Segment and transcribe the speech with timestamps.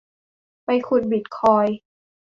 [0.65, 1.75] ไปขุดบิตคอยน์